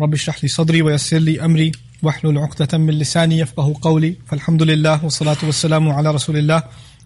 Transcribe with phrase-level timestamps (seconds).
[0.00, 1.72] رب اشرح لي صدري ويسر لي أمري
[2.02, 6.62] واحلل عقدة من لساني يفقه قولي فالحمد لله والصلاة والسلام على رسول الله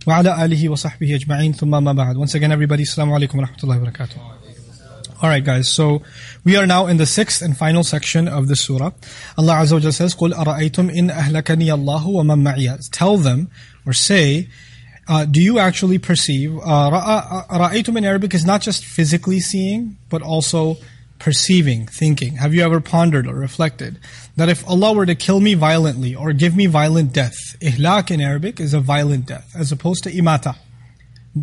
[0.07, 3.91] وعلى آله وصحبه أجمعين ثم ما بعد Once again everybody, Assalamu alaikum wa rahmatullahi wa
[3.91, 4.41] barakatuh.
[5.23, 6.01] Alright guys, so
[6.45, 8.91] we are now in the sixth and final section of the surah.
[9.37, 13.51] Allah Azza wa Jalla says, قُلْ أَرَأَيْتُمْ إِنْ أَهْلَكَنِيَ اللَّهُ وَمَنْ مَعِيَ Tell them,
[13.85, 14.49] or say,
[15.09, 16.91] uh, do you actually perceive, uh,
[17.53, 20.79] رَأَيْتُمْ in Arabic is not just physically seeing, but also
[21.19, 22.37] perceiving, thinking.
[22.37, 23.99] Have you ever pondered or reflected
[24.37, 28.21] that if Allah were to kill me violently or give me violent death, ihlak in
[28.21, 30.57] Arabic is a violent death, as opposed to imata.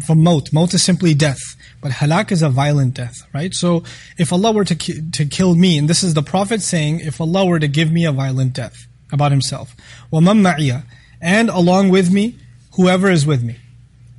[0.06, 1.40] From maut, maut is simply death,
[1.80, 3.54] but halak is a violent death, right?
[3.54, 3.84] So
[4.18, 7.22] if Allah were to ki- to kill me, and this is the Prophet saying, if
[7.22, 9.76] Allah were to give me a violent death about Himself,
[10.12, 10.84] وَمَن مَعِيَ
[11.22, 12.38] and along with me,
[12.76, 13.58] whoever is with me.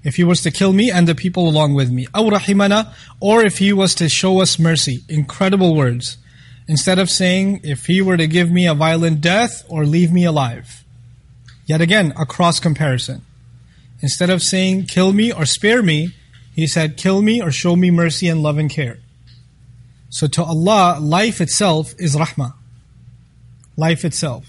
[0.05, 3.45] If He was to kill me and the people along with me, أَوْ رَحِمَنَا or
[3.45, 6.19] if He was to show us mercy, incredible words.
[6.67, 10.25] Instead of saying, if He were to give me a violent death or leave me
[10.25, 10.85] alive.
[11.67, 13.23] Yet again, a cross comparison.
[14.01, 16.15] Instead of saying, kill me or spare me,
[16.55, 18.99] he said, kill me or show me mercy and love and care.
[20.11, 22.55] So to Allah, life itself is rahmah.
[23.77, 24.45] Life itself.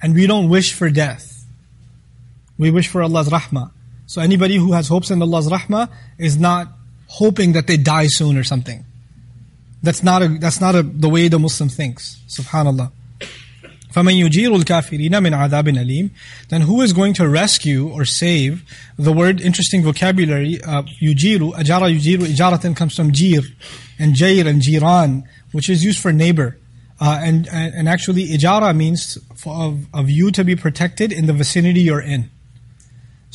[0.00, 1.44] And we don't wish for death.
[2.56, 3.72] We wish for Allah's rahmah.
[4.06, 5.88] So anybody who has hopes in Allah's rahmah
[6.18, 6.68] is not
[7.06, 8.84] hoping that they die soon or something.
[9.82, 12.20] That's not a, that's not a, the way the Muslim thinks.
[12.28, 12.92] Subhanallah.
[13.92, 16.10] فَمَنْ يُجِيرُ الْكَافِرِينَ مِنْ عَذَابٍ أَلِيمٍ
[16.48, 18.62] Then who is going to rescue or save?
[18.96, 23.42] The word, interesting vocabulary, uh, yujiru, ajara yujiru, ijaratan comes from jir,
[23.98, 26.56] and jair and jiran, which is used for neighbor.
[27.00, 31.26] Uh, and, and and actually ijara means for, of, of you to be protected in
[31.26, 32.30] the vicinity you're in.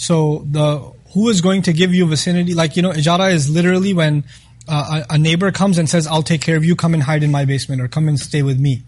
[0.01, 2.55] So the who is going to give you vicinity?
[2.55, 4.25] Like you know, ijara is literally when
[4.67, 6.75] uh, a, neighbor comes and says, "I'll take care of you.
[6.75, 8.83] Come and hide in my basement, or come and stay with me."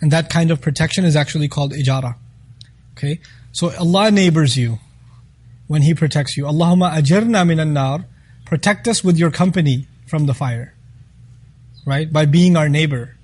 [0.00, 2.14] And that kind of protection is actually called ijara.
[2.96, 3.18] Okay?
[3.50, 4.78] So Allah neighbors you
[5.66, 6.44] when He protects you.
[6.44, 8.04] Allahumma ajirna minan nar.
[8.44, 10.74] Protect us with your company from the fire.
[11.84, 12.12] Right?
[12.12, 13.16] By being our neighbor.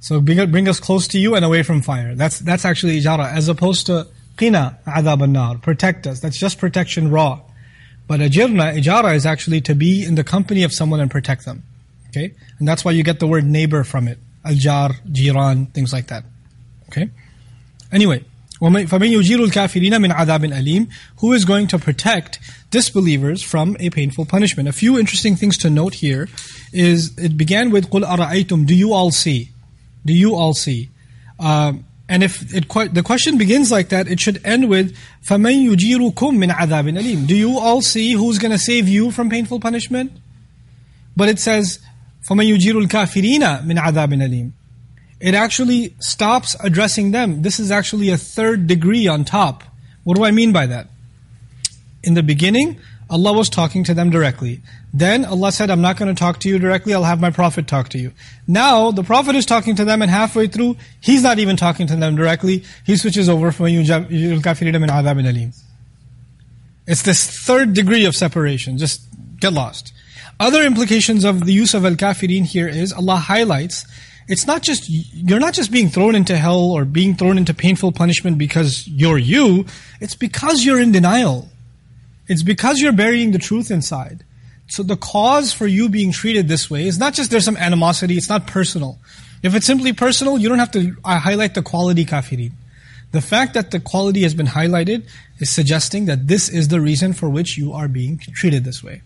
[0.00, 2.16] So bring, bring us close to you and away from fire.
[2.16, 3.32] That's, that's actually ijara.
[3.32, 5.57] As opposed to qina adab an-nar.
[5.57, 6.19] Protect us.
[6.19, 7.41] That's just protection raw.
[8.07, 11.63] But ajirna, ijara is actually to be in the company of someone and protect them.
[12.09, 12.33] Okay?
[12.57, 14.17] And that's why you get the word neighbor from it.
[14.43, 16.23] Al-jar, jiran, things like that.
[16.87, 17.09] Okay?
[17.91, 18.23] Anyway,
[18.61, 22.39] وَمَن- فَمَن يُجِيرُ الْكَافِرِينَ مِنْ عَذَابٍ أَلِيمٍ Who is going to protect
[22.71, 24.67] disbelievers from a painful punishment?
[24.67, 26.27] A few interesting things to note here
[26.73, 29.51] is it began with قُلْ أَرَأَيْتُمْ Do you all see?
[30.05, 30.89] Do you all see?
[31.39, 35.69] Um, and if it, que- the question begins like that, it should end with فَمَن
[35.69, 39.59] يُجِيرُكُم مِّنْ عَذَابٍ أَلِيمٍ Do you all see who's going to save you from painful
[39.59, 40.11] punishment?
[41.15, 41.79] But it says
[42.27, 44.51] فَمَن يُجِيرُ الْكَافِرِينَ مِنْ عَذَابٍ أَلِيمٍ
[45.19, 47.43] It actually stops addressing them.
[47.43, 49.63] This is actually a third degree on top.
[50.03, 50.87] What do I mean by that?
[52.01, 52.79] In the beginning,
[53.09, 54.61] Allah was talking to them directly.
[54.93, 57.67] Then Allah said, I'm not going to talk to you directly, I'll have my Prophet
[57.67, 58.11] talk to you.
[58.47, 61.95] Now, the Prophet is talking to them and halfway through, he's not even talking to
[61.95, 62.63] them directly.
[62.85, 64.07] He switches over from يُجَيْرُ
[64.39, 65.59] الْكَافِرِينَ مِنْ عَذَابٍ أَلِيمٍ
[66.87, 68.77] It's this third degree of separation.
[68.77, 69.01] Just
[69.39, 69.93] get lost.
[70.39, 73.85] Other implications of the use of al-kafirin here is Allah highlights
[74.29, 77.91] it's not just you're not just being thrown into hell or being thrown into painful
[77.91, 79.65] punishment because you're you,
[79.99, 81.49] it's because you're in denial.
[82.28, 84.24] it's because you're burying the truth inside.
[84.66, 88.16] So the cause for you being treated this way is not just there's some animosity,
[88.16, 88.98] it's not personal.
[89.42, 92.52] If it's simply personal, you don't have to uh, highlight the quality kafirin.
[93.12, 95.06] The fact that the quality has been highlighted
[95.38, 99.02] is suggesting that this is the reason for which you are being treated this way.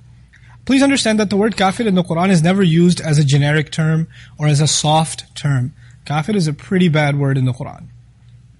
[0.64, 3.72] Please understand that the word kafir in the Quran is never used as a generic
[3.72, 4.06] term
[4.38, 5.74] or as a soft term.
[6.04, 7.88] Kafir is a pretty bad word in the Quran.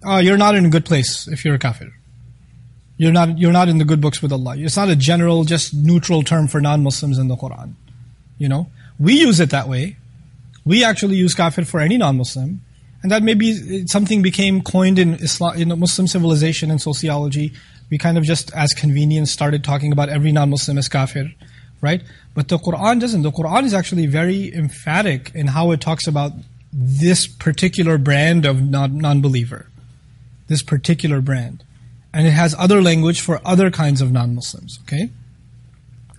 [0.05, 1.93] Uh, you're not in a good place if you're a kafir.
[2.99, 4.57] You're not, you're not in the good books with Allah.
[4.59, 7.75] It's not a general, just neutral term for non-Muslims in the Quran.
[8.39, 8.71] You know?
[8.99, 9.97] We use it that way.
[10.65, 12.61] We actually use kafir for any non-Muslim.
[13.01, 17.53] And that maybe something became coined in Islam, in Muslim civilization and sociology.
[17.89, 21.33] We kind of just, as convenience, started talking about every non-Muslim as kafir,
[21.81, 22.03] right?
[22.35, 23.23] But the Quran doesn't.
[23.23, 26.33] The Quran is actually very emphatic in how it talks about
[26.73, 29.69] this particular brand of non-believer.
[30.49, 31.63] This particular brand
[32.14, 34.80] and it has other language for other kinds of non-Muslims.
[34.84, 35.10] Okay,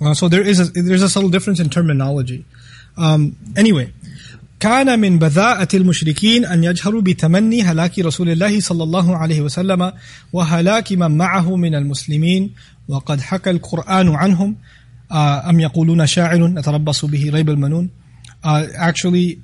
[0.01, 2.45] uh, so there is a, there's a subtle difference in terminology.
[2.97, 3.93] Um, anyway.
[4.61, 9.93] كان من بذاءة المشركين أن يجهروا بتمني هلاك رسول الله صلى الله عليه وسلم
[10.33, 12.51] وهلاك من معه من المسلمين
[12.89, 14.57] وقد حكى القرآن عنهم
[15.13, 17.91] أم يقولون شاعر نتربص به ريب المنون
[18.45, 19.39] uh, Actually,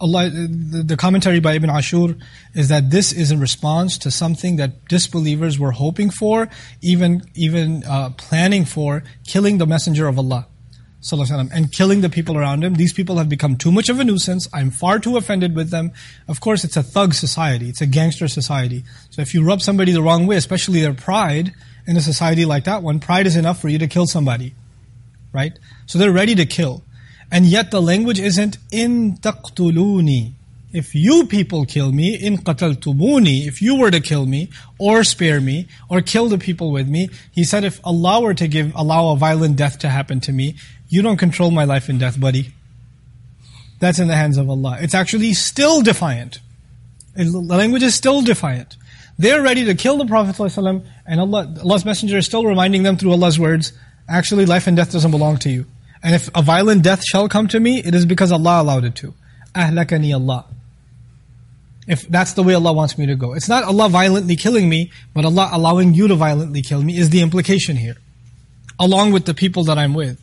[0.00, 2.14] Allah, the, commentary by Ibn Ashur
[2.54, 6.48] is that this is in response to something that disbelievers were hoping for,
[6.82, 10.46] even even uh, planning for, killing the Messenger of Allah,
[11.12, 12.74] and killing the people around him.
[12.74, 14.48] These people have become too much of a nuisance.
[14.52, 15.90] I'm far too offended with them.
[16.28, 17.68] Of course, it's a thug society.
[17.68, 18.84] It's a gangster society.
[19.10, 21.54] So if you rub somebody the wrong way, especially their pride,
[21.88, 24.54] in a society like that one, pride is enough for you to kill somebody,
[25.32, 25.58] right?
[25.86, 26.82] So they're ready to kill.
[27.30, 30.32] And yet the language isn't in taqtuluni.
[30.72, 35.40] If you people kill me, in qataltumuni, if you were to kill me, or spare
[35.40, 39.12] me, or kill the people with me, he said if Allah were to give, allow
[39.12, 40.56] a violent death to happen to me,
[40.88, 42.52] you don't control my life and death, buddy.
[43.80, 44.76] That's in the hands of Allah.
[44.80, 46.40] It's actually still defiant.
[47.14, 48.76] The language is still defiant.
[49.16, 52.96] They're ready to kill the Prophet ﷺ, and Allah, Allah's Messenger is still reminding them
[52.98, 53.72] through Allah's words,
[54.06, 55.64] actually life and death doesn't belong to you.
[56.03, 58.95] And if a violent death shall come to me, it is because Allah allowed it
[58.97, 59.13] to.
[59.55, 60.45] Ahlakani Allah.
[61.87, 63.33] If that's the way Allah wants me to go.
[63.33, 67.09] It's not Allah violently killing me, but Allah allowing you to violently kill me is
[67.09, 67.95] the implication here.
[68.79, 70.19] Along with the people that I'm with.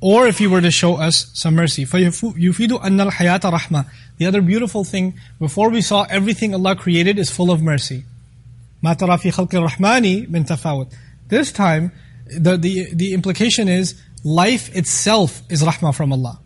[0.00, 1.84] Or if He were to show us some mercy.
[1.84, 3.86] فَيُفِيدُ أَنَّ الْحَيَاةَ رَحْمَةً
[4.18, 8.04] The other beautiful thing, before we saw everything Allah created is full of mercy.
[8.82, 10.92] مَا تَرَى فِي خَلْقِ الرَّحْمَانِ مِن تَفَاوُتٍ
[11.28, 11.92] This time,
[12.26, 16.40] the, the, the implication is life itself is rahmah from Allah.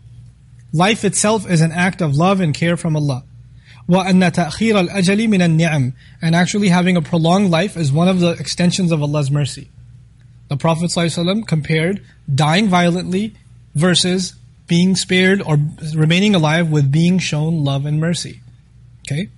[0.73, 3.23] Life itself is an act of love and care from Allah.
[3.89, 8.31] وَأَنَّ تَأْخِيرَ الْأَجَلِ مِنَ النِّعَمِ And actually having a prolonged life is one of the
[8.31, 9.69] extensions of Allah's mercy.
[10.47, 13.35] The Prophet ﷺ compared dying violently
[13.75, 14.35] versus
[14.67, 15.57] being spared or
[15.95, 18.41] remaining alive with being shown love and mercy.
[19.01, 19.29] Okay?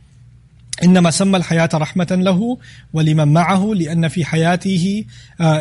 [0.84, 2.57] إنما سمى الحياة رحمة له
[2.94, 5.06] ولمن معه لأن في حياته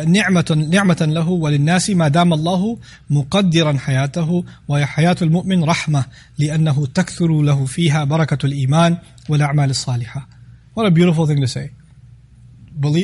[0.05, 2.77] نعمة نعمة له وللناس ما دام الله
[3.09, 6.05] مقدرا حياته وحياة المؤمن رحمة
[6.37, 8.97] لأنه تكثر له فيها بركة الإيمان
[9.29, 10.27] والأعمال الصالحة.
[10.73, 11.69] What a beautiful thing to say.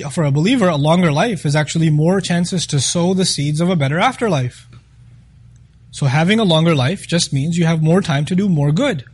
[0.09, 3.69] For a believer, a longer life is actually more chances to sow the seeds of
[3.69, 4.67] a better afterlife.
[5.91, 9.05] So having a longer life just means you have more time to do more good.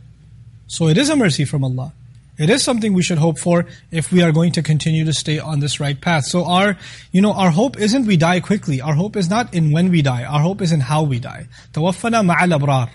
[0.66, 1.92] So it is a mercy from Allah.
[2.40, 5.38] It is something we should hope for if we are going to continue to stay
[5.38, 6.26] on this right path.
[6.26, 6.76] So our,
[7.10, 8.80] you know, our hope isn't we die quickly.
[8.80, 10.24] Our hope is not in when we die.
[10.24, 11.48] Our hope is in how we die.
[11.72, 12.90] Tawaffana ma'al abrar.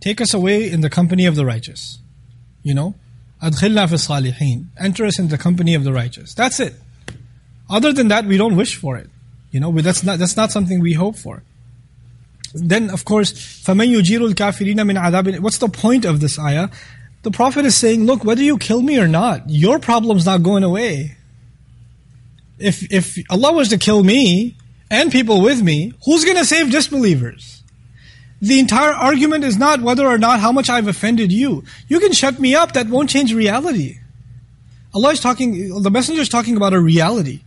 [0.00, 1.98] Take us away in the company of the righteous.
[2.64, 2.96] You know?
[3.40, 4.66] Adkhilna fi salihin.
[4.76, 6.34] Enter us in the company of the righteous.
[6.34, 6.74] That's it.
[7.70, 9.08] Other than that, we don't wish for it.
[9.52, 11.44] You know, that's not, that's not something we hope for.
[12.54, 16.68] Then, of course, فَمَنْ يُجِيرُ الْكَافِرِينَ مِنْ عَذَابٍ What's the point of this ayah?
[17.27, 20.63] The Prophet is saying, look, whether you kill me or not, your problem's not going
[20.63, 21.17] away.
[22.57, 24.55] If, if Allah was to kill me
[24.89, 27.63] and people with me, who's going to save disbelievers?
[28.39, 31.65] The entire argument is not whether or not how much I've offended you.
[31.89, 33.97] You can shut me up, that won't change reality.
[34.95, 37.41] Allah is talking, the messenger is talking about a reality.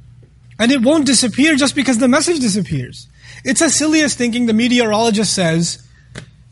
[0.58, 3.08] And it won't disappear just because the message disappears.
[3.46, 5.82] It's as silly as thinking the meteorologist says,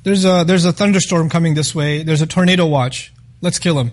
[0.02, 3.12] there's a, there's a thunderstorm coming this way, there's a tornado watch.
[3.41, 3.91] Let's kill him.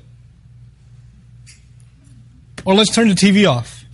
[2.64, 3.84] Or let's turn the TV off.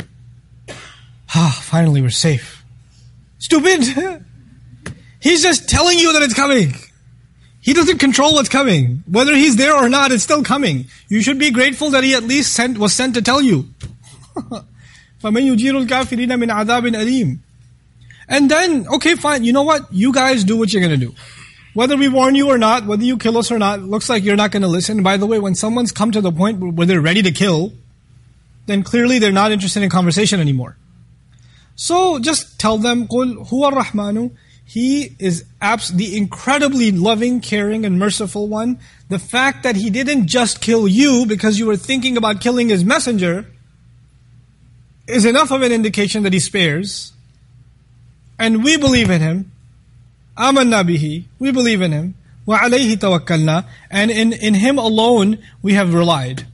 [1.35, 2.65] Ah, finally we're safe.
[3.39, 4.25] Stupid!
[5.21, 6.75] He's just telling you that it's coming.
[7.61, 9.03] He doesn't control what's coming.
[9.09, 10.87] Whether he's there or not, it's still coming.
[11.09, 13.69] You should be grateful that he at least sent, was sent to tell you.
[14.37, 14.63] فَمَنْ
[15.23, 17.39] يُجِيرُ الْكَافِرِينَ مِنْ عَذَابٍ أَلِيمٍ
[18.29, 19.93] And then, okay, fine, you know what?
[19.93, 21.15] You guys do what you're gonna do.
[21.75, 24.37] Whether we warn you or not, whether you kill us or not, looks like you're
[24.37, 25.03] not going to listen.
[25.03, 27.73] By the way, when someone's come to the point where they're ready to kill,
[28.67, 30.77] then clearly they're not interested in conversation anymore.
[31.75, 37.99] So just tell them, قُلْ هُوَ الرَّحْمَنُ He is abs- the incredibly loving, caring, and
[37.99, 38.81] merciful one.
[39.11, 42.85] The fact that He didn't just kill you because you were thinking about killing His
[42.85, 43.47] messenger,
[45.07, 47.13] is enough of an indication that he spares.
[48.39, 49.50] And we believe in him.
[50.38, 51.26] Amanna bihi.
[51.40, 52.16] We believe in him.
[52.46, 53.66] Wa alayhi tawakkalna.
[53.90, 56.48] And in, in him alone we have relied.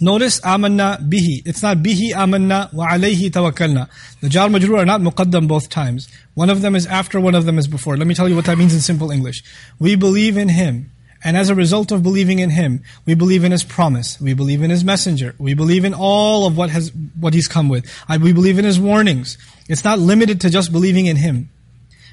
[0.00, 1.46] Notice amanna bihi.
[1.46, 3.88] It's not bihi amanna wa alayhi tawakkalna.
[4.20, 6.08] The jar majroor are not muqaddam both times.
[6.34, 7.96] One of them is after, one of them is before.
[7.96, 9.44] Let me tell you what that means in simple English.
[9.78, 10.90] We believe in him.
[11.24, 14.20] And as a result of believing in him, we believe in his promise.
[14.20, 15.36] We believe in his messenger.
[15.38, 17.86] We believe in all of what has what he's come with.
[18.08, 19.38] We believe in his warnings.
[19.68, 21.48] It's not limited to just believing in him.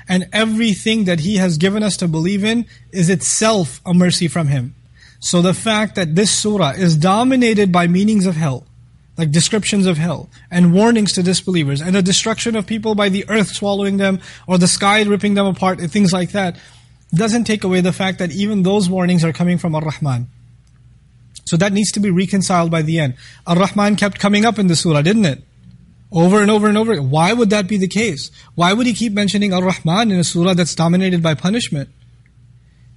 [0.09, 4.47] And everything that he has given us to believe in is itself a mercy from
[4.47, 4.73] him.
[5.19, 8.65] So the fact that this surah is dominated by meanings of hell,
[9.17, 13.23] like descriptions of hell, and warnings to disbelievers, and the destruction of people by the
[13.29, 16.57] earth swallowing them, or the sky ripping them apart, and things like that,
[17.13, 20.27] doesn't take away the fact that even those warnings are coming from Ar-Rahman.
[21.45, 23.15] So that needs to be reconciled by the end.
[23.45, 25.43] Ar-Rahman kept coming up in the surah, didn't it?
[26.11, 26.99] Over and over and over.
[27.01, 28.31] Why would that be the case?
[28.55, 31.89] Why would he keep mentioning Ar-Rahman in a surah that's dominated by punishment?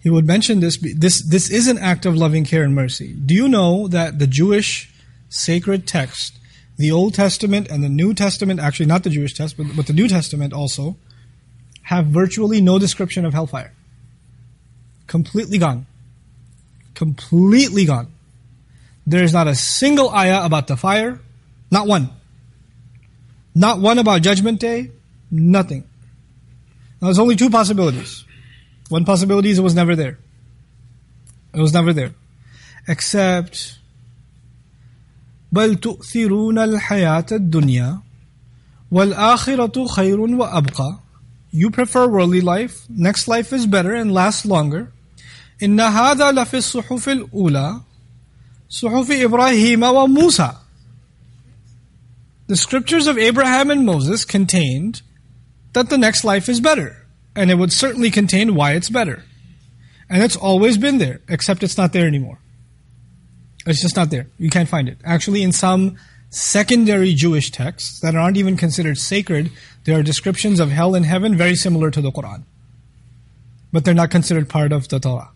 [0.02, 3.12] He would mention this, this, this is an act of loving care and mercy.
[3.12, 4.92] Do you know that the Jewish
[5.28, 6.38] sacred text,
[6.76, 9.92] the Old Testament and the New Testament, actually not the Jewish text, but, but the
[9.92, 10.97] New Testament also,
[11.83, 13.73] have virtually no description of hellfire.
[15.07, 15.87] Completely gone.
[16.95, 18.12] Completely gone.
[19.07, 21.21] There is not a single ayah about the fire.
[21.71, 22.11] Not one.
[23.55, 24.91] Not one about Judgment Day.
[25.31, 25.83] Nothing.
[27.01, 28.25] Now, there's only two possibilities.
[28.89, 30.17] One possibility is it was never there.
[31.53, 32.13] It was never there.
[32.88, 33.79] Except,
[35.51, 38.01] بل تؤثرون الحياة الدنيا
[38.91, 41.00] والآخرة خير وأبقى
[41.51, 44.91] You prefer worldly life, next life is better and lasts longer.
[45.63, 47.81] إن هذا لفي الصحف الأولى
[48.69, 50.51] صحف إبراهيم وموسى
[52.52, 55.00] the scriptures of Abraham and Moses contained
[55.73, 57.06] that the next life is better.
[57.35, 59.25] And it would certainly contain why it's better.
[60.11, 62.40] And it's always been there, except it's not there anymore.
[63.64, 64.26] It's just not there.
[64.37, 64.99] You can't find it.
[65.02, 65.97] Actually, in some
[66.28, 69.50] secondary Jewish texts that aren't even considered sacred,
[69.85, 72.42] there are descriptions of hell and heaven very similar to the Quran.
[73.73, 75.30] But they're not considered part of the Torah.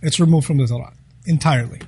[0.00, 0.94] It's removed from the Torah
[1.26, 1.82] entirely.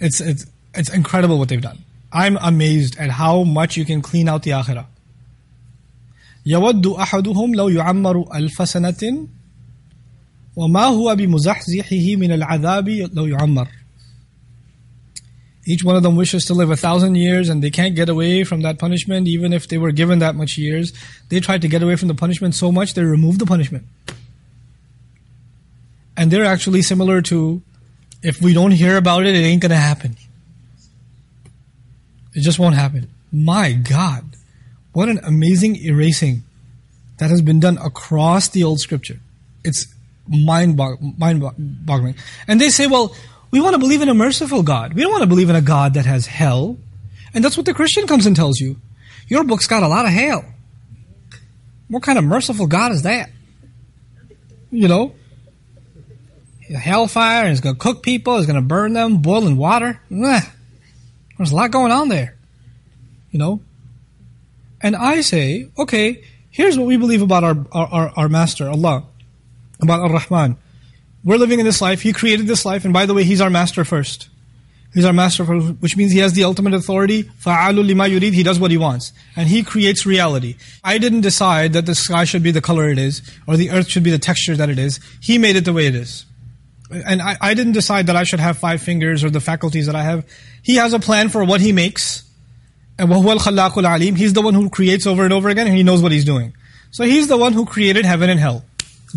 [0.00, 1.78] It's, it's, it's incredible what they've done.
[2.11, 4.85] I'm amazed at how much you can clean out the akhirah.
[6.47, 9.27] يود أحدهم لو يعمر ألف سنة
[10.55, 13.67] وما هو بمزحزحه من العذاب لو يعمر
[15.69, 18.45] Each one of them wishes to live a thousand years and they can't get away
[18.45, 20.93] from that punishment even if they were given that much years.
[21.27, 23.83] They tried to get away from the punishment so much they removed the punishment.
[26.15, 27.61] And they're actually similar to
[28.23, 30.15] if we don't hear about it, it ain't gonna happen.
[32.34, 33.10] It just won't happen.
[33.30, 34.24] My God.
[34.92, 36.42] What an amazing erasing
[37.18, 39.20] that has been done across the old scripture.
[39.64, 39.86] It's
[40.26, 42.14] mind boggling.
[42.46, 43.14] And they say, well,
[43.50, 44.94] we want to believe in a merciful God.
[44.94, 46.78] We don't want to believe in a God that has hell.
[47.34, 48.76] And that's what the Christian comes and tells you.
[49.28, 50.44] Your book's got a lot of hell.
[51.88, 53.30] What kind of merciful God is that?
[54.70, 55.14] You know?
[56.74, 60.00] Hellfire, and it's going to cook people, it's going to burn them, boiling water.
[61.41, 62.35] There's a lot going on there.
[63.31, 63.61] You know?
[64.81, 69.03] And I say, okay, here's what we believe about our, our, our master, Allah,
[69.81, 70.57] about Ar-Rahman.
[71.23, 73.49] We're living in this life, He created this life, and by the way, He's our
[73.49, 74.29] master first.
[74.93, 77.23] He's our master, first, which means He has the ultimate authority.
[77.23, 79.13] فَعَالُ لِمَا يُرِيد He does what He wants.
[79.35, 80.55] And He creates reality.
[80.83, 83.89] I didn't decide that the sky should be the color it is, or the earth
[83.89, 84.99] should be the texture that it is.
[85.21, 86.25] He made it the way it is.
[86.91, 89.95] And I, I didn't decide that I should have five fingers or the faculties that
[89.95, 90.25] I have.
[90.63, 92.23] He has a plan for what He makes.
[92.97, 95.83] And وَهُوَ الْخَلَّاقُ الْعَلِيمُ He's the one who creates over and over again and He
[95.83, 96.53] knows what He's doing.
[96.91, 98.63] So He's the one who created heaven and hell.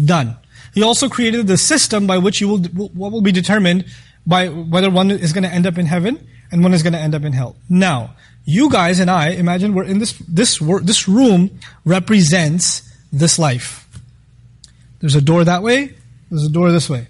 [0.04, 0.36] Done.
[0.74, 3.86] He also created the system by which you will, what will be determined
[4.26, 6.98] by whether one is going to end up in heaven and one is going to
[6.98, 7.56] end up in hell.
[7.68, 12.82] Now, you guys and I, imagine we're in this, this, this room represents
[13.12, 13.86] this life.
[15.00, 15.94] There's a door that way,
[16.30, 17.06] there's a door this way.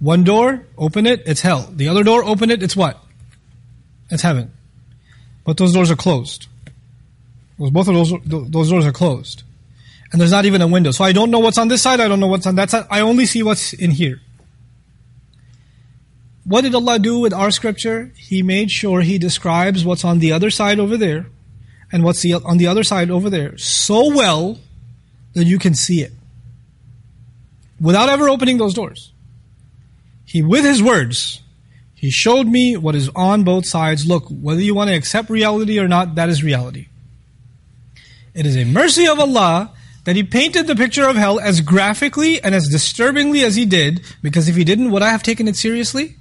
[0.00, 1.68] One door, open it, it's hell.
[1.70, 2.98] The other door, open it, it's what?
[4.10, 4.50] It's heaven.
[5.44, 6.46] But those doors are closed.
[7.58, 9.42] Both of those, those doors are closed.
[10.10, 10.90] And there's not even a window.
[10.90, 12.86] So I don't know what's on this side, I don't know what's on that side.
[12.90, 14.20] I only see what's in here.
[16.44, 18.10] What did Allah do with our scripture?
[18.16, 21.26] He made sure He describes what's on the other side over there
[21.92, 24.58] and what's the, on the other side over there so well
[25.34, 26.12] that you can see it.
[27.80, 29.12] Without ever opening those doors.
[30.30, 31.40] He, with His words,
[31.92, 34.06] He showed me what is on both sides.
[34.06, 36.86] Look, whether you want to accept reality or not, that is reality.
[38.32, 39.72] It is a mercy of Allah
[40.04, 44.02] that He painted the picture of hell as graphically and as disturbingly as He did,
[44.22, 46.14] because if He didn't, would I have taken it seriously?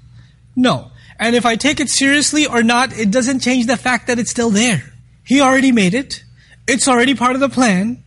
[0.56, 0.90] No.
[1.20, 4.32] And if I take it seriously or not, it doesn't change the fact that it's
[4.32, 4.92] still there.
[5.24, 6.24] He already made it.
[6.68, 8.04] It's already part of the plan.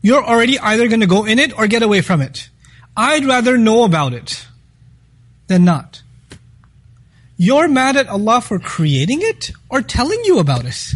[0.00, 2.50] You're already either going to go in it or get away from it.
[2.96, 4.46] I'd rather know about it
[5.46, 6.02] than not.
[7.36, 10.94] You're mad at Allah for creating it or telling you about it.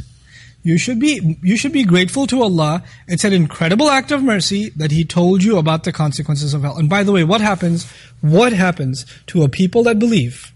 [0.63, 2.83] You should be you should be grateful to Allah.
[3.07, 6.77] It's an incredible act of mercy that He told you about the consequences of hell.
[6.77, 7.91] And by the way, what happens?
[8.21, 10.53] What happens to a people that believe,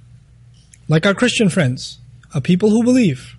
[0.88, 1.98] like our Christian friends,
[2.34, 3.36] a people who believe,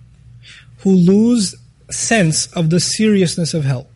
[0.78, 1.54] who lose
[1.90, 3.86] sense of the seriousness of hell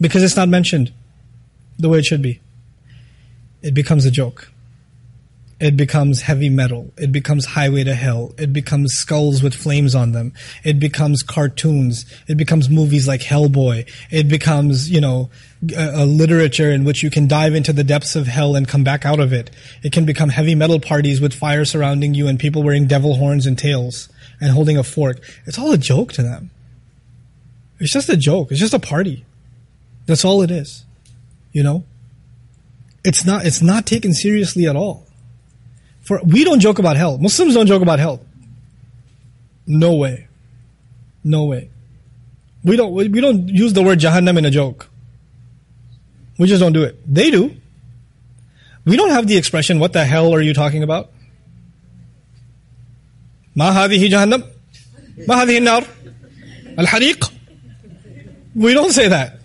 [0.00, 0.92] because it's not mentioned
[1.78, 2.40] the way it should be?
[3.62, 4.48] It becomes a joke
[5.60, 6.92] it becomes heavy metal.
[6.96, 8.32] It becomes highway to hell.
[8.38, 10.32] It becomes skulls with flames on them.
[10.62, 12.06] It becomes cartoons.
[12.28, 13.90] It becomes movies like Hellboy.
[14.10, 15.30] It becomes, you know,
[15.76, 18.84] a, a, literature in which you can dive into the depths of hell and come
[18.84, 19.50] back out of it.
[19.82, 23.44] It can become heavy metal parties with fire surrounding you and people wearing devil horns
[23.44, 24.08] and tails
[24.40, 25.20] and holding a fork.
[25.44, 26.50] It's all a joke to them.
[27.80, 28.52] It's just a joke.
[28.52, 29.24] It's just a party.
[30.06, 30.84] That's all it is.
[31.50, 31.84] You know?
[33.04, 35.07] It's not, it's not taken seriously at all.
[36.08, 37.18] For we don't joke about hell.
[37.18, 38.20] Muslims don't joke about hell.
[39.66, 40.26] No way.
[41.22, 41.68] No way.
[42.64, 44.88] We don't we don't use the word Jahannam in a joke.
[46.38, 46.96] We just don't do it.
[47.06, 47.54] They do.
[48.86, 51.10] We don't have the expression, what the hell are you talking about?
[53.54, 54.46] Ma hadihi jahannam?
[55.26, 55.82] Ma hadihi nar?
[56.78, 57.30] Al hariq?
[58.54, 59.40] We don't say that.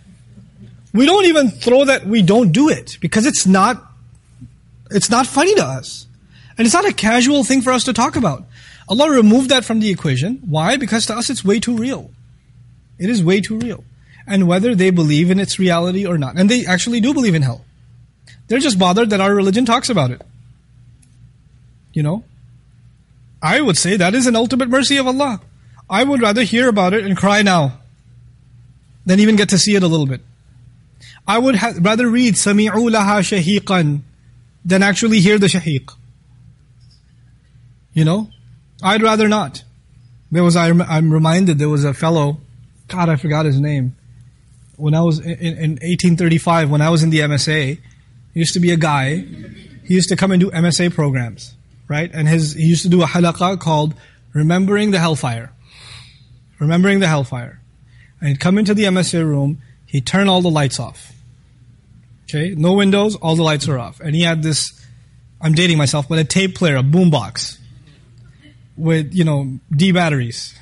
[0.94, 3.84] We don't even throw that, we don't do it because it's not,
[4.92, 6.08] it's not funny to us.
[6.58, 8.46] And it's not a casual thing for us to talk about.
[8.88, 10.42] Allah removed that from the equation.
[10.46, 10.78] Why?
[10.78, 12.12] Because to us it's way too real.
[13.00, 13.84] It is way too real.
[14.28, 16.38] And whether they believe in its reality or not.
[16.38, 17.66] And they actually do believe in hell.
[18.48, 20.22] They're just bothered that our religion talks about it.
[21.94, 22.24] You know?
[23.42, 25.42] I would say that is an ultimate mercy of Allah.
[25.90, 27.80] I would rather hear about it and cry now
[29.06, 30.22] than even get to see it a little bit.
[31.28, 34.02] I would ha- rather read Sami'u laha shahiqan
[34.64, 35.90] than actually hear the shahiq.
[37.94, 38.30] You know,
[38.82, 39.64] I'd rather not.
[40.32, 42.42] There was, I'm, I'm reminded, there was a fellow,
[42.88, 43.96] God, I forgot his name.
[44.78, 47.78] When I was in, in 1835, when I was in the MSA,
[48.34, 49.18] used to be a guy.
[49.18, 51.56] He used to come and do MSA programs,
[51.88, 52.10] right?
[52.12, 53.94] And his he used to do a halaqa called
[54.34, 55.52] "Remembering the Hellfire."
[56.60, 57.60] Remembering the Hellfire.
[58.20, 59.62] And he'd come into the MSA room.
[59.86, 61.12] He'd turn all the lights off.
[62.24, 64.00] Okay, no windows, all the lights are off.
[64.00, 64.72] And he had this.
[65.42, 67.60] I'm dating myself, but a tape player, a boombox
[68.78, 70.58] with, you know, D batteries.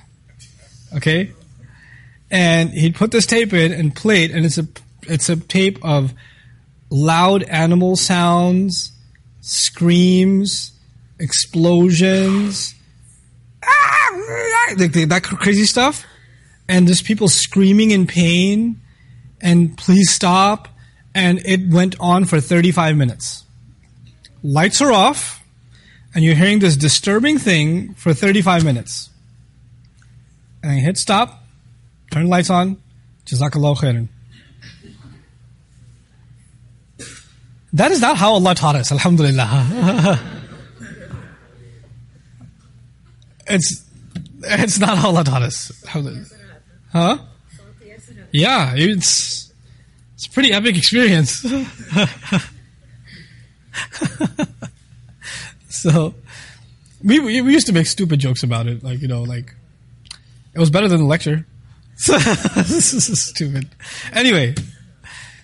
[0.95, 1.31] Okay?
[2.29, 4.67] And he'd put this tape in and play it, and it's a,
[5.03, 6.13] it's a tape of
[6.89, 8.91] loud animal sounds,
[9.41, 10.71] screams,
[11.19, 12.75] explosions,
[13.63, 16.05] ah, like that crazy stuff.
[16.69, 18.79] And there's people screaming in pain,
[19.41, 20.67] and please stop.
[21.13, 23.43] And it went on for 35 minutes.
[24.43, 25.40] Lights are off
[26.13, 29.09] and you're hearing this disturbing thing for 35 minutes.
[30.63, 31.43] And you hit stop,
[32.11, 32.77] turn lights on,
[33.25, 34.07] Jazakallah khairan.
[37.73, 40.19] That is not how Allah taught us, Alhamdulillah.
[43.47, 43.85] it's,
[44.43, 45.71] it's not how Allah taught us.
[46.91, 47.17] Huh?
[48.33, 49.53] Yeah, it's,
[50.15, 51.45] it's a pretty epic experience.
[55.70, 56.14] so
[57.02, 59.54] we, we used to make stupid jokes about it, like you know, like
[60.54, 61.46] it was better than the lecture.
[62.06, 63.68] this is stupid.
[64.12, 64.54] Anyway,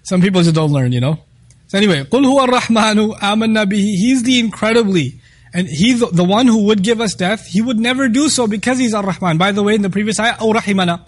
[0.03, 1.19] some people just don't learn, you know.
[1.69, 5.21] So anyway, قُلْ هُوَ الرَّحْمَنُ آمَنَّا بِهِ He's the incredibly,
[5.55, 7.47] and He's the, the one who would give us death.
[7.47, 9.39] He would never do so because He's Ar-Rahman.
[9.39, 11.01] By the way, in the previous ayah, أَوْ رَحِمَنَا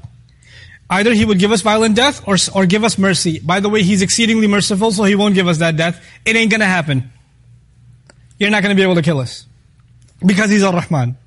[0.88, 3.40] Either He would give us violent death or, or give us mercy.
[3.40, 6.02] By the way, He's exceedingly merciful, so He won't give us that death.
[6.24, 7.10] It ain't gonna happen
[8.39, 9.45] you're not going to be able to kill us.
[10.25, 11.17] Because he's Ar-Rahman.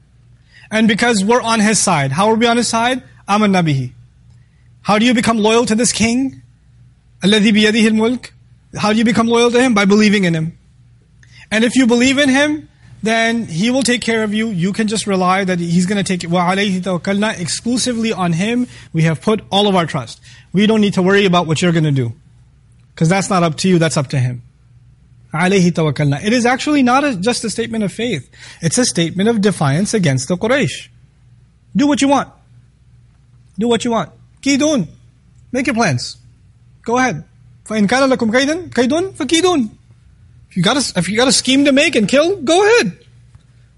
[0.71, 2.11] And because we're on his side.
[2.11, 3.03] How are we on his side?
[3.29, 3.93] Amanna bihi.
[4.81, 6.43] How do you become loyal to this king?
[7.23, 8.33] Biyadihi mulk.
[8.77, 9.75] How do you become loyal to him?
[9.75, 10.59] By believing in him.
[11.51, 12.69] And if you believe in him,
[13.03, 14.49] then he will take care of you.
[14.49, 17.41] You can just rely that he's going to take it.
[17.41, 20.21] Exclusively on him, we have put all of our trust.
[20.53, 22.15] We don't need to worry about what you're going to do.
[22.95, 24.43] Because that's not up to you, that's up to him
[25.34, 26.24] alayhi tawakkalna.
[26.24, 28.30] It is actually not a, just a statement of faith.
[28.62, 30.90] It's a statement of defiance against the Quraysh.
[31.76, 32.30] Do what you want.
[33.60, 34.12] Do what you want.
[34.42, 34.88] Kidun.
[35.52, 36.18] Make your plans.
[36.84, 37.24] Go ahead.
[37.66, 39.70] فَإِنْ كَانَ لَكُمْ كَيْدٌ كَيْدٌ فَكِيدٌ
[40.50, 42.98] If you got a, if you got a scheme to make and kill, go ahead.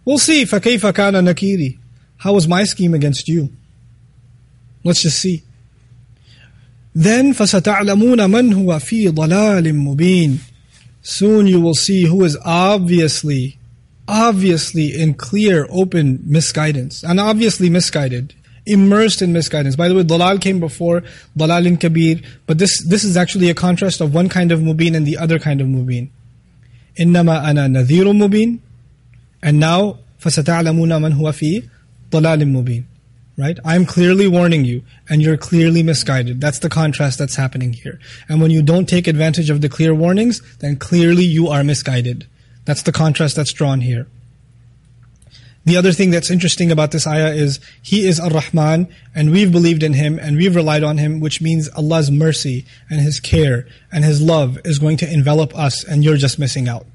[0.06, 0.46] We'll see.
[0.46, 1.78] فَكَيْفَ كَانَ نَكِيرِ
[2.18, 3.50] How was my scheme against you?
[4.84, 5.44] Let's just see.
[6.94, 10.40] Then فَسَتَعْلَمُونَ مَنْ هُوَ فِي ضَلَالٍ مُبِينٍ
[11.04, 13.58] Soon you will see who is obviously,
[14.08, 18.34] obviously in clear, open misguidance, and obviously misguided,
[18.66, 19.76] immersed in misguidance.
[19.76, 21.04] By the way, dalal came before,
[21.36, 24.96] dalal in kabir, but this, this is actually a contrast of one kind of mubin
[24.96, 26.10] and the other kind of mubin.
[27.00, 28.60] إنما أنا نذير مبين
[29.44, 31.64] and now فستعلمون من هو في
[32.12, 32.86] ضلال مبين
[33.37, 33.59] Right?
[33.65, 36.41] I'm clearly warning you, and you're clearly misguided.
[36.41, 37.99] That's the contrast that's happening here.
[38.29, 42.29] And when you don't take advantage of the clear warnings, then clearly you are misguided.
[42.65, 44.07] That's the contrast that's drawn here.
[45.67, 49.83] The other thing that's interesting about this ayah is He is Ar-Rahman and we've believed
[49.83, 54.05] in Him and we've relied on Him which means Allah's mercy and His care and
[54.05, 56.87] His love is going to envelop us and you're just missing out.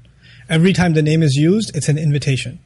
[0.48, 2.60] Every time the name is used, it's an invitation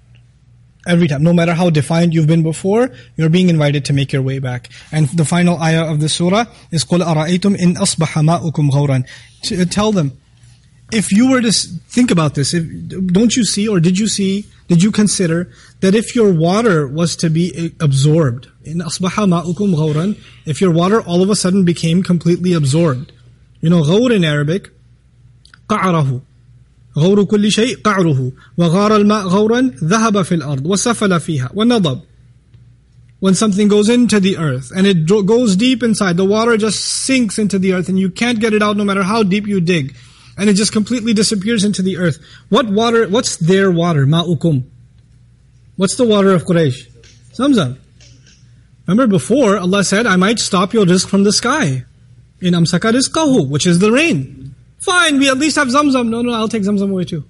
[0.87, 4.21] Every time, no matter how defined you've been before, you're being invited to make your
[4.21, 4.69] way back.
[4.91, 9.91] And the final ayah of the surah is قُلْ أَرَأَيْتُمْ إِنْ أَصْبَحَ مَاؤُكُمْ غَوْرًا Tell
[9.91, 10.17] them,
[10.91, 12.65] if you were to think about this, if,
[13.07, 17.15] don't you see or did you see, did you consider that if your water was
[17.17, 22.03] to be absorbed, in أَصْبَحَ مَاؤُكُمْ غَوْرًا If your water all of a sudden became
[22.03, 23.11] completely absorbed.
[23.61, 24.69] You know, غَوْر in Arabic,
[25.67, 26.21] قَعْرَهُ
[26.97, 32.01] غور كل شيء قعره وغار الماء غورا ذهب في الأرض وسفل فيها ونضب
[33.19, 37.37] when something goes into the earth and it goes deep inside, the water just sinks
[37.37, 39.95] into the earth and you can't get it out no matter how deep you dig.
[40.37, 42.17] And it just completely disappears into the earth.
[42.47, 44.05] What water, what's their water?
[44.05, 44.63] Ma'ukum.
[45.75, 46.87] What's the water of Quraysh?
[47.33, 47.77] Zamzam.
[48.87, 51.83] Remember before, Allah said, I might stop your rizq from the sky.
[52.39, 54.55] In amsaka rizqahu, which is the rain.
[54.83, 56.09] Fine, we at least have Zamzam.
[56.09, 57.23] No, no, I'll take Zamzam away too.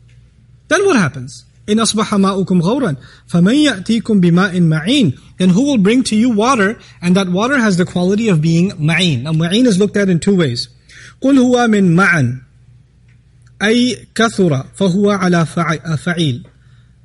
[0.67, 1.45] Then what happens?
[1.67, 2.97] In asbaha ma'ukum ghawran,
[3.29, 7.77] فَمَنْ يَأْتِيكُم بِمَاءٍ مَعِينٍ Then who will bring to you water, and that water has
[7.77, 9.23] the quality of being ma'in.
[9.23, 10.67] Now ma'in is looked at in two ways.
[11.21, 12.41] قُلْ هُوَ مِن مَعَن
[13.61, 15.45] أي كثر فهو على
[15.97, 16.45] فعيل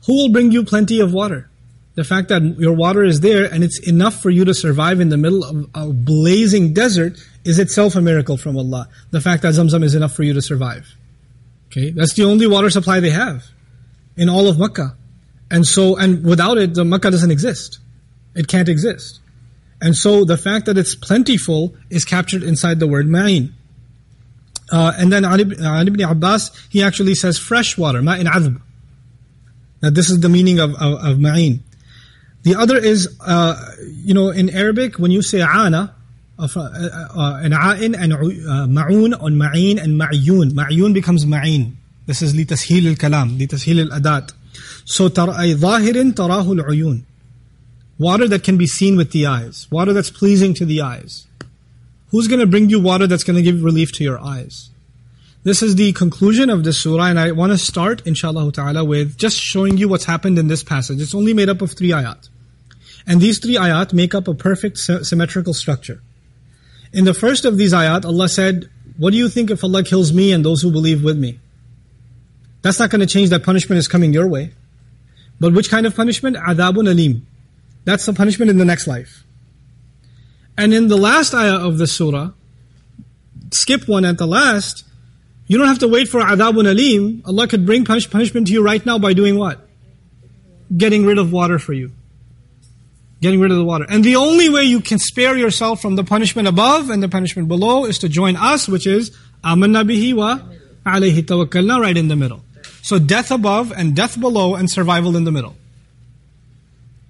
[0.07, 1.49] Who will bring you plenty of water?
[1.95, 5.09] The fact that your water is there and it's enough for you to survive in
[5.09, 7.19] the middle of a blazing desert
[7.50, 8.88] is itself a miracle from Allah.
[9.10, 10.86] The fact that Zamzam is enough for you to survive.
[11.68, 13.44] Okay, that's the only water supply they have
[14.16, 14.96] in all of Makkah.
[15.50, 17.80] And so, and without it, the Makkah doesn't exist.
[18.36, 19.20] It can't exist.
[19.82, 23.52] And so the fact that it's plentiful is captured inside the word ma'in.
[24.72, 28.62] Uh, and then Ali, ibn Abbas, he actually says fresh water, ma'in adhb.
[29.82, 31.62] Now this is the meaning of, of, of ma'in.
[32.44, 35.96] The other is, uh, you know, in Arabic, when you say ana,
[36.39, 40.51] uh, uh, uh, an a'in and ma'un on ma'in and ma'yun.
[40.51, 41.75] Ma'yun becomes ma'in.
[42.07, 44.31] This is لتسهيل الكلام, لتسهيل الأداة.
[44.85, 47.05] So أي ظاهر تراه العيون.
[47.99, 49.69] Water that can be seen with the eyes.
[49.71, 51.27] Water that's pleasing to the eyes.
[52.11, 54.71] Who's going to bring you water that's going to give relief to your eyes?
[55.45, 59.17] This is the conclusion of this surah, and I want to start, inshallah ta'ala, with
[59.17, 61.01] just showing you what's happened in this passage.
[61.01, 62.29] It's only made up of three ayat.
[63.07, 66.01] And these three ayat make up a perfect symmetrical structure.
[66.92, 70.12] In the first of these ayat, Allah said, What do you think if Allah kills
[70.12, 71.40] me and those who believe with me?
[72.62, 74.52] That's not going to change that punishment is coming your way.
[75.40, 76.36] But which kind of punishment?
[76.36, 77.26] Adabun alim.
[77.86, 79.24] That's the punishment in the next life.
[80.58, 82.32] And in the last ayah of the surah,
[83.52, 84.84] skip one at the last,
[85.48, 87.24] you don't have to wait for adabun alim.
[87.26, 89.66] Allah could bring punish, punishment to you right now by doing what?
[90.76, 91.92] Getting rid of water for you.
[93.22, 93.86] Getting rid of the water.
[93.90, 97.48] And the only way you can spare yourself from the punishment above and the punishment
[97.48, 99.12] below is to join us, which is
[99.44, 100.40] amanna bihi wa
[100.86, 102.42] alayhi tawakkalna, right in the middle.
[102.82, 105.56] So death above and death below and survival in the middle.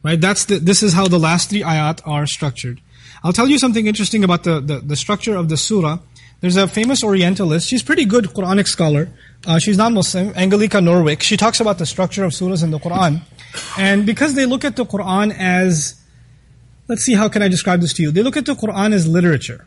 [0.02, 0.20] Right?
[0.20, 2.82] That's the, this is how the last three ayat are structured.
[3.24, 6.00] I'll tell you something interesting about the, the, the structure of the surah.
[6.42, 7.68] There's a famous Orientalist.
[7.68, 9.10] She's pretty good Quranic scholar.
[9.46, 11.22] Uh, she's non-Muslim, Angelika Neuwirth.
[11.22, 13.22] She talks about the structure of surahs in the Quran.
[13.78, 15.99] And because they look at the Quran as,
[16.90, 18.12] let's see, how can I describe this to you?
[18.12, 19.66] They look at the Quran as literature.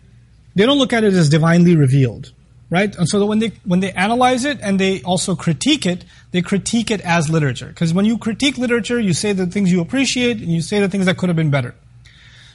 [0.55, 2.33] They don't look at it as divinely revealed.
[2.69, 2.97] Right?
[2.97, 6.91] And so when they, when they analyze it and they also critique it, they critique
[6.91, 7.67] it as literature.
[7.67, 10.89] Because when you critique literature, you say the things you appreciate and you say the
[10.89, 11.75] things that could have been better.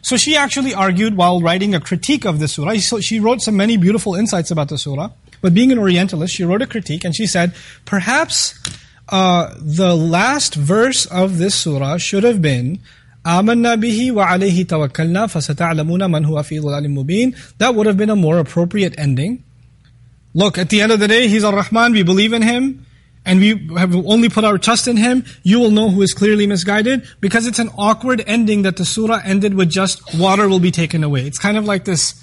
[0.01, 2.77] So she actually argued while writing a critique of the surah.
[2.77, 5.11] So she wrote some many beautiful insights about the surah.
[5.41, 7.53] But being an Orientalist, she wrote a critique and she said,
[7.85, 8.59] perhaps
[9.09, 12.79] uh, the last verse of this surah should have been,
[17.57, 19.43] that would have been a more appropriate ending.
[20.33, 21.91] Look, at the end of the day, He's a Rahman.
[21.91, 22.85] we believe in Him,
[23.25, 25.25] and we have only put our trust in Him.
[25.43, 29.19] You will know who is clearly misguided, because it's an awkward ending that the surah
[29.25, 31.27] ended with just, water will be taken away.
[31.27, 32.13] It's kind of like this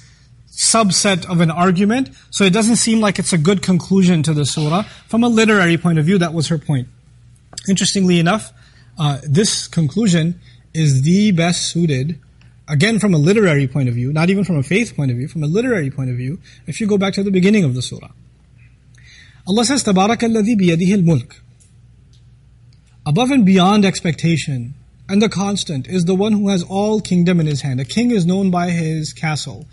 [0.57, 4.47] subset of an argument, so it doesn't seem like it's a good conclusion to the
[4.47, 4.85] surah.
[5.09, 6.89] From a literary point of view, that was her point.
[7.69, 8.55] Interestingly enough,
[8.99, 10.41] uh, this conclusion
[10.74, 12.20] is the best suited,
[12.68, 15.28] again from a literary point of view, not even from a faith point of view,
[15.28, 17.82] from a literary point of view, if you go back to the beginning of the
[17.82, 18.12] surah.
[19.48, 21.40] Allah says, تَبَارَكَ الَّذِي بِيَدِهِ الْمُلْكِ
[23.06, 24.76] Above and beyond expectation,
[25.08, 27.80] and the constant is the one who has all kingdom in his hand.
[27.80, 29.66] A king is known by his castle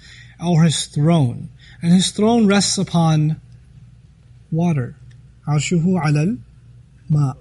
[0.42, 1.50] or his throne.
[1.82, 3.38] And his throne rests upon
[4.50, 4.94] water.
[5.46, 6.38] Arshuhu alal
[7.10, 7.34] ma.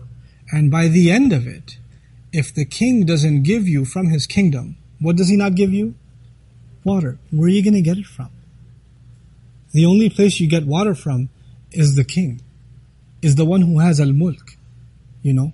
[0.52, 1.78] And by the end of it,
[2.33, 5.95] if the king doesn't give you from his kingdom, what does he not give you?
[6.85, 7.19] Water.
[7.31, 8.31] Where are you going to get it from?
[9.73, 11.29] The only place you get water from
[11.73, 12.41] is the king,
[13.23, 14.57] is the one who has al-mulk,
[15.23, 15.53] you know.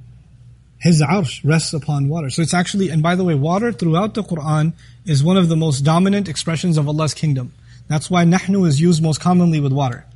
[0.78, 2.30] His arsh rests upon water.
[2.30, 4.72] So it's actually, and by the way, water throughout the Quran
[5.04, 7.52] is one of the most dominant expressions of Allah's kingdom.
[7.88, 10.06] That's why nahnu is used most commonly with water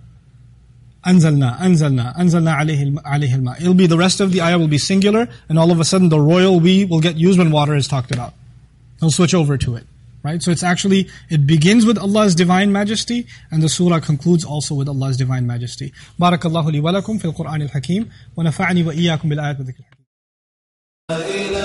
[1.04, 3.54] anzalna, anzalna, anzalna alayhi, alayhi al-ma.
[3.60, 6.08] It'll be the rest of the ayah will be singular, and all of a sudden
[6.08, 8.34] the royal we will get used when water is talked about.
[9.00, 9.86] They'll switch over to it.
[10.22, 10.42] Right?
[10.42, 14.86] So it's actually, it begins with Allah's divine majesty, and the surah concludes also with
[14.86, 15.94] Allah's divine majesty.
[16.20, 21.59] Barakallahu li wa fil Qur'an al-Hakim, wa nafa'ani wa iyaakum bil ayat wa dhikr.